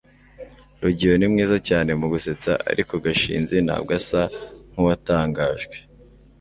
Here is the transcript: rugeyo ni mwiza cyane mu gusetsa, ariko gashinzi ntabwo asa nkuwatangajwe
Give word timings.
rugeyo 0.81 1.15
ni 1.17 1.27
mwiza 1.31 1.57
cyane 1.69 1.91
mu 1.99 2.07
gusetsa, 2.13 2.51
ariko 2.71 2.91
gashinzi 3.05 3.55
ntabwo 3.65 3.91
asa 3.99 4.21
nkuwatangajwe 4.71 5.75